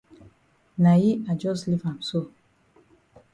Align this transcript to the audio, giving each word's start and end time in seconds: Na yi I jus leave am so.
Na 0.83 0.93
yi 1.01 1.11
I 1.31 1.33
jus 1.41 1.61
leave 1.67 1.85
am 1.91 1.99
so. 2.07 2.19